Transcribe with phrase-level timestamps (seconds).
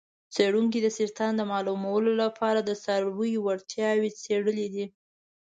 [0.33, 4.85] څیړونکو د سرطان د معلومولو لپاره د څارویو وړتیاوې څیړلې دي.